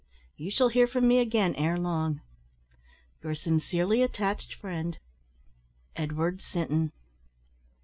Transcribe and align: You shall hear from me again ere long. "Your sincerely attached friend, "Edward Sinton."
You 0.35 0.49
shall 0.49 0.69
hear 0.69 0.87
from 0.87 1.07
me 1.07 1.19
again 1.19 1.53
ere 1.53 1.77
long. 1.77 2.21
"Your 3.23 3.35
sincerely 3.35 4.01
attached 4.01 4.55
friend, 4.55 4.97
"Edward 5.95 6.41
Sinton." 6.41 6.91